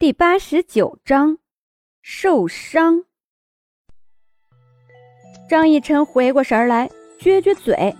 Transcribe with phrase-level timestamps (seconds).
[0.00, 1.36] 第八十九章
[2.00, 3.02] 受伤。
[5.46, 6.88] 张逸晨回过神来，
[7.20, 7.94] 撅撅嘴：“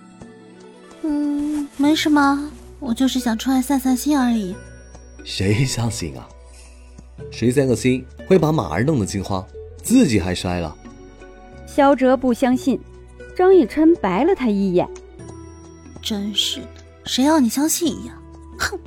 [1.04, 4.56] 嗯，没什么，我就是想出来散散心而已。”
[5.26, 6.26] 谁相信啊？
[7.30, 9.46] 谁散个心会把马儿弄得惊慌，
[9.82, 10.74] 自己还摔了？
[11.66, 12.80] 肖哲不相信，
[13.36, 14.88] 张逸琛白了他一眼
[16.00, 16.66] ：“真是的，
[17.04, 18.22] 谁要你相信一样？
[18.58, 18.80] 哼！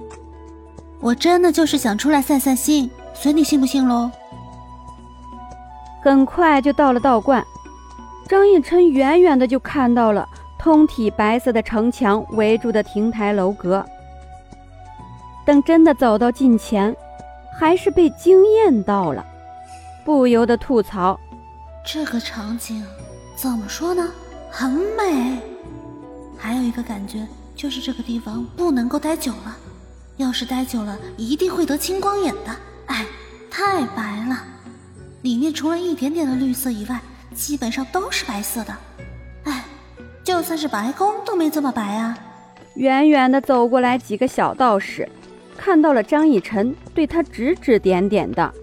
[1.00, 4.10] 我真的就是想出来散散心。”随你信不信喽。
[6.04, 7.46] 很快就到了道观，
[8.28, 10.28] 张逸琛远远的就看到了
[10.60, 13.86] 通体白色的城墙围住的亭台楼阁。
[15.46, 16.96] 等真的走到近前，
[17.58, 19.26] 还是被惊艳到了，
[20.04, 21.18] 不由得吐槽
[21.86, 22.86] ：“这个场景
[23.36, 24.10] 怎么说呢？
[24.50, 25.40] 很美。
[26.38, 29.56] 还有一个感觉就是这个地方不能够待久了，
[30.18, 32.54] 要是待久了，一定会得青光眼的。”
[32.94, 33.08] 哎，
[33.50, 34.38] 太白了，
[35.24, 37.00] 里面除了一点点的绿色以外，
[37.34, 38.78] 基本上都是白色的。
[39.46, 39.66] 哎，
[40.24, 42.16] 就算是白宫都没这么白啊！
[42.76, 45.10] 远远的走过来几个小道士，
[45.58, 48.54] 看到了张逸晨，对他指指点点的。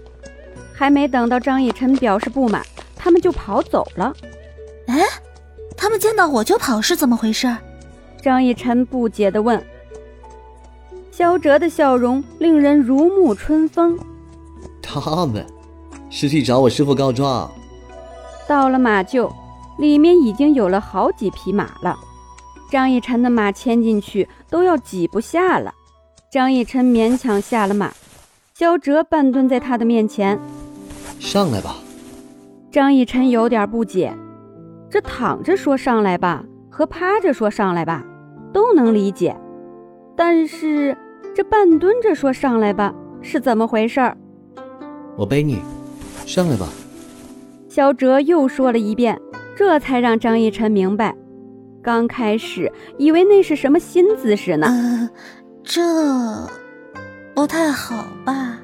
[0.73, 4.15] 还没等到张逸晨表示不满，他们就跑走了。
[4.87, 5.05] 哎，
[5.77, 7.53] 他们见到我就跑是怎么回事？
[8.23, 9.61] 张逸晨不解地问。
[11.11, 13.99] 萧哲的笑容令人如沐春风。
[14.93, 15.47] 他们
[16.11, 17.49] 是去找我师傅告状。
[18.49, 19.31] 到了马厩，
[19.79, 21.97] 里面已经有了好几匹马了。
[22.73, 25.73] 张逸晨的马牵进去都要挤不下了。
[26.33, 27.93] 张逸晨勉强下了马，
[28.55, 30.39] 萧哲半蹲在他的面前
[31.21, 31.77] ：“上来吧。”
[32.73, 34.13] 张逸晨有点不解，
[34.89, 38.05] 这躺着说上来吧，和趴着说上来吧，
[38.53, 39.37] 都能理解。
[40.17, 40.97] 但是
[41.35, 44.17] 这半蹲着说上来吧是怎么回事儿？
[45.21, 45.59] 我背你，
[46.25, 46.67] 上来吧。
[47.69, 49.21] 萧哲又说了一遍，
[49.55, 51.15] 这才让张逸晨明白。
[51.83, 54.67] 刚开始以为那是什么新姿势呢？
[54.67, 55.11] 呃，
[55.63, 55.83] 这
[57.35, 58.61] 不太好吧？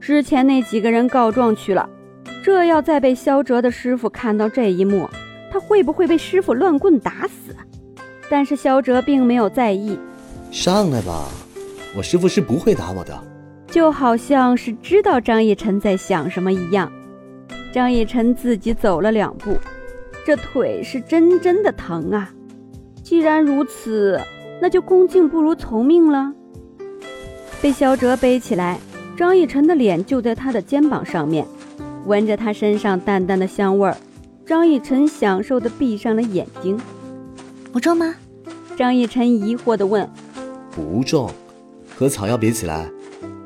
[0.00, 1.86] 之前那几个人告状去了，
[2.42, 5.06] 这要再被萧哲的师傅看到这一幕，
[5.52, 7.54] 他会不会被师傅乱棍打死？
[8.30, 9.98] 但是萧哲并没有在意。
[10.50, 11.28] 上来吧，
[11.94, 13.35] 我师傅是不会打我的。
[13.76, 16.90] 就好像是知道张逸晨在想什么一样。
[17.74, 19.54] 张逸晨自己走了两步，
[20.24, 22.32] 这腿是真真的疼啊！
[23.02, 24.18] 既然如此，
[24.62, 26.32] 那就恭敬不如从命了。
[27.60, 28.80] 被萧哲背起来，
[29.14, 31.46] 张逸晨的脸就在他的肩膀上面，
[32.06, 33.94] 闻着他身上淡淡的香味儿，
[34.46, 36.80] 张逸晨享受的闭上了眼睛。
[37.70, 38.14] 不重吗？
[38.74, 40.08] 张逸晨疑惑的问。
[40.70, 41.30] 不重，
[41.94, 42.88] 和草药比起来，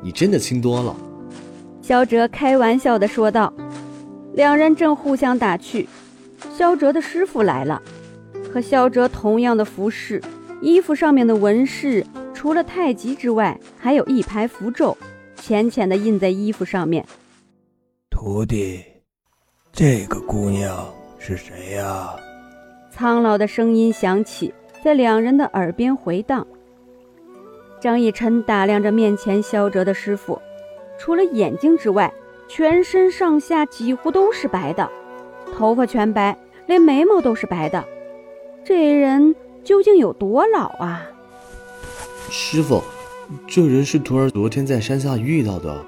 [0.01, 0.95] 你真的轻多了。
[1.81, 3.53] 肖哲开玩笑地说道。
[4.33, 5.89] 两人正互相打趣，
[6.55, 7.81] 肖哲的师傅来了，
[8.49, 10.21] 和肖哲同样的服饰，
[10.61, 14.97] 衣服上面的纹饰除了太极之外，还有一排符咒，
[15.35, 17.05] 浅浅的印在衣服上面。
[18.09, 18.81] 徒弟，
[19.73, 20.87] 这个姑娘
[21.19, 22.15] 是谁呀？
[22.89, 26.47] 苍老的声音响起，在两人的耳边回荡。
[27.81, 30.39] 张逸晨打量着面前萧哲的师傅，
[30.99, 32.13] 除了眼睛之外，
[32.47, 34.87] 全身上下几乎都是白的，
[35.57, 36.37] 头发全白，
[36.67, 37.83] 连眉毛都是白的。
[38.63, 41.09] 这人究竟有多老啊？
[42.29, 42.83] 师傅，
[43.47, 45.83] 这人是徒儿昨天在山下遇到的，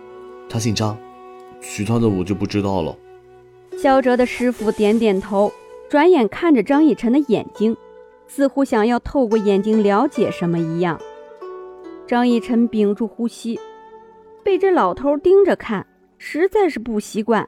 [0.49, 0.97] 他姓张，
[1.61, 2.97] 其他的我就不知道了。
[3.77, 5.53] 萧哲的师傅点点头，
[5.87, 7.77] 转眼看着张逸晨的眼睛，
[8.27, 10.99] 似乎想要透过眼睛了解什么一样。
[12.05, 13.59] 张逸晨屏住呼吸，
[14.43, 15.85] 被这老头盯着看，
[16.17, 17.47] 实在是不习惯。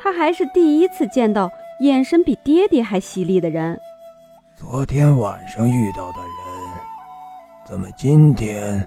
[0.00, 1.50] 他还是第一次见到
[1.80, 3.78] 眼神比爹爹还犀利的人。
[4.56, 6.28] 昨天晚上遇到的人，
[7.66, 8.78] 怎么今天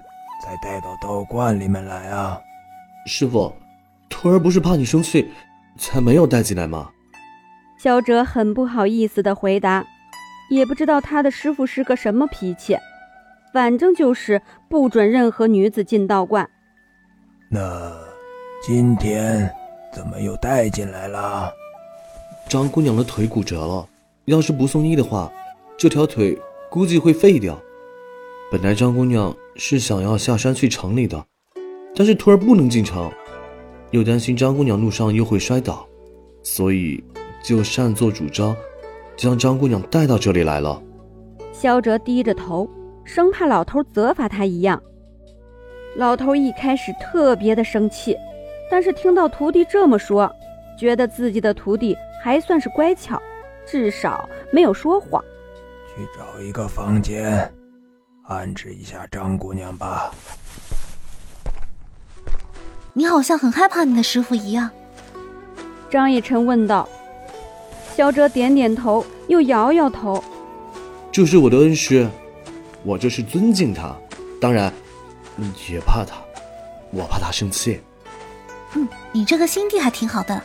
[0.42, 2.38] 才带到道观里面来啊？
[3.06, 3.52] 师傅，
[4.08, 5.30] 徒儿不是怕你生气，
[5.78, 6.90] 才没有带进来吗？
[7.78, 9.86] 萧哲很不好意思的回答，
[10.50, 12.76] 也不知道他的师傅是个什么脾气。
[13.58, 16.48] 反正就是不准任何女子进道观。
[17.50, 17.92] 那
[18.62, 19.52] 今天
[19.92, 21.52] 怎么又带进来了？
[22.48, 23.84] 张姑娘的腿骨折了，
[24.26, 25.28] 要是不送医的话，
[25.76, 26.38] 这条腿
[26.70, 27.60] 估计会废掉。
[28.52, 31.26] 本来张姑娘是想要下山去城里的，
[31.96, 33.10] 但是徒儿不能进城，
[33.90, 35.84] 又担心张姑娘路上又会摔倒，
[36.44, 37.02] 所以
[37.42, 38.54] 就擅作主张，
[39.16, 40.80] 将张姑娘带到这里来了。
[41.52, 42.70] 萧哲低着头。
[43.08, 44.80] 生怕老头责罚他一样，
[45.96, 48.14] 老头一开始特别的生气，
[48.70, 50.30] 但是听到徒弟这么说，
[50.78, 53.18] 觉得自己的徒弟还算是乖巧，
[53.66, 55.24] 至少没有说谎。
[55.86, 57.50] 去找一个房间，
[58.24, 60.12] 安置一下张姑娘吧。
[62.92, 64.68] 你好像很害怕你的师傅一样。
[65.88, 66.86] 张逸晨问道。
[67.96, 70.22] 萧哲点点头，又摇摇头。
[71.10, 72.06] 这是我的恩师，
[72.84, 73.94] 我这是尊敬他，
[74.40, 74.72] 当然
[75.68, 76.16] 也怕他，
[76.90, 77.80] 我怕他生气。
[78.74, 80.40] 嗯，你这个心地还挺好的。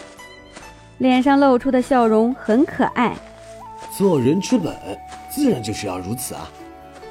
[0.98, 3.16] 脸上露出的笑容很可爱。
[3.96, 4.76] 做人之本，
[5.30, 6.50] 自然就是要如此啊。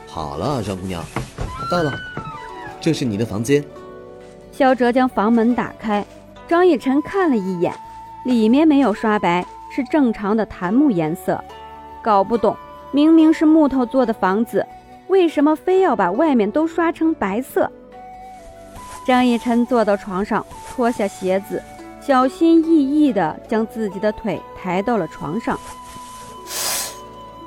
[0.07, 1.05] 好了，张姑娘，
[1.71, 1.93] 到了，
[2.81, 3.65] 这是你的房间。
[4.53, 6.05] 肖哲将房门打开，
[6.49, 7.75] 张逸晨看了一眼，
[8.25, 9.45] 里面没有刷白。
[9.75, 11.43] 是正常的檀木颜色，
[12.03, 12.55] 搞不懂，
[12.91, 14.67] 明明是木头做的房子，
[15.13, 17.71] 为什么非要把外面都刷成白色？
[19.07, 21.63] 张逸晨坐到床上，脱下鞋子，
[22.01, 25.61] 小心翼翼地将自己的腿抬到了床上，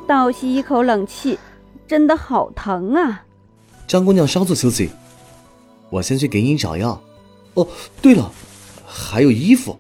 [0.06, 1.40] 倒吸一口冷气，
[1.88, 3.24] 真的好疼啊！
[3.88, 4.92] 张姑娘稍作休息，
[5.90, 7.02] 我先去给你找药。
[7.56, 7.68] 哦，
[8.00, 8.32] 对了，
[8.86, 9.76] 还有衣服。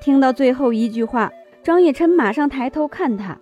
[0.00, 1.30] 听到最后一句话。
[1.62, 3.38] 张逸晨马上抬头看他，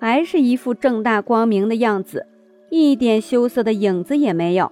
[0.00, 2.24] 还是一副正大光明的样子，
[2.70, 4.70] 一点羞涩的影子也没有。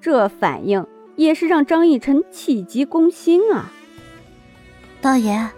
[0.00, 0.86] 这反应
[1.16, 3.72] 也是让张逸晨气急攻心啊！
[5.00, 5.48] 道爷，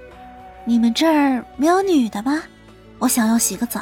[0.65, 2.43] 你们这儿没有女的吗？
[2.99, 3.81] 我想要洗个澡。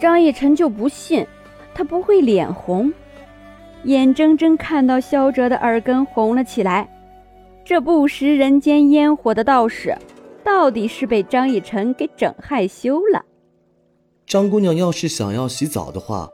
[0.00, 1.26] 张逸晨就不信，
[1.74, 2.92] 他不会脸红，
[3.84, 6.88] 眼睁睁看到萧哲的耳根红了起来。
[7.64, 9.96] 这不食人间烟火的道士。
[10.44, 13.22] 到底是被张逸晨给整害羞了。
[14.26, 16.30] 张姑娘要是想要洗澡的话，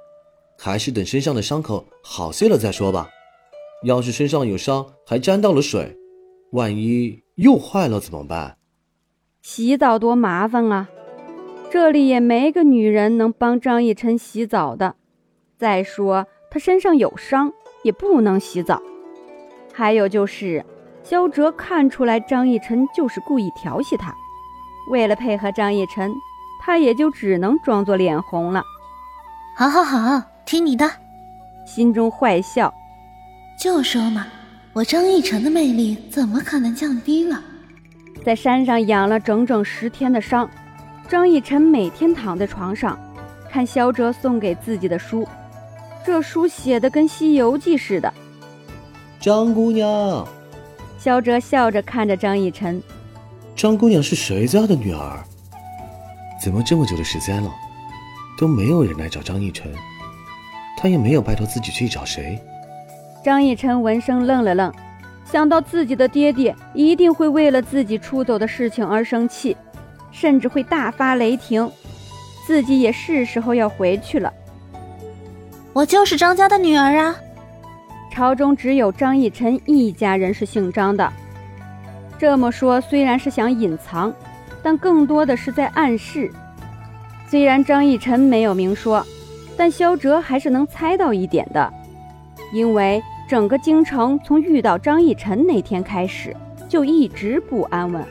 [0.58, 3.08] 还是等身上的伤口好些了再说吧。
[3.84, 5.96] 要是身上有伤还沾到了水，
[6.52, 8.56] 万一又坏了怎么办？
[9.42, 10.88] 洗澡多麻烦啊！
[11.70, 14.94] 这里也没个女人能帮张逸晨洗澡的。
[15.58, 17.52] 再说他身上有伤，
[17.82, 18.80] 也不能洗澡。
[19.72, 20.64] 还有就是。
[21.02, 24.14] 肖哲看出来张逸晨就是故意调戏他，
[24.90, 26.10] 为了配合张逸晨，
[26.62, 28.62] 他也就只能装作脸红了。
[29.54, 30.90] 好好好，听你的，
[31.64, 32.72] 心中坏笑。
[33.58, 34.26] 就说嘛，
[34.72, 37.42] 我张逸晨的魅力怎么可能降低了？
[38.24, 40.48] 在山上养了整整十天的伤，
[41.08, 42.98] 张逸晨每天躺在床上，
[43.50, 45.26] 看萧哲送给自己的书，
[46.04, 48.12] 这书写的跟《西游记》似的。
[49.20, 50.26] 张姑娘。
[50.98, 52.82] 萧哲笑着看着张逸晨，
[53.56, 55.22] 张姑娘是谁家的女儿？
[56.42, 57.50] 怎么这么久的时间了，
[58.38, 59.70] 都没有人来找张逸晨？
[60.84, 62.38] 他也没有拜托自己去找谁？
[63.24, 64.70] 张逸晨闻声愣了愣，
[65.24, 69.56] 想到自己的爹爹一定会为了自己出走的事情而生气，
[70.12, 71.72] 甚至会大发雷霆，
[72.46, 74.30] 自己也是时候要回去了。
[75.72, 77.16] 我就是张家的女儿啊！
[78.12, 81.10] 朝中只有张逸晨一家人是姓张的。
[82.18, 84.12] 这么说虽然是想隐藏，
[84.62, 86.30] 但更多的是在暗示。
[87.26, 89.02] 虽然张逸晨没有明说，
[89.56, 91.72] 但萧哲还是能猜到一点的，
[92.52, 96.36] 因为整个京城从遇到张逸晨那天开始
[96.68, 98.04] 就一直不安稳。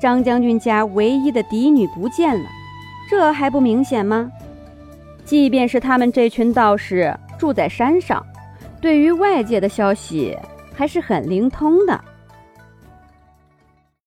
[0.00, 2.48] 张将军家唯一的嫡女不见了，
[3.08, 4.30] 这还不明显吗？
[5.24, 8.24] 即便是他们这群道士住在山上。
[8.80, 10.36] 对于外界的消息
[10.74, 11.98] 还是很灵通的。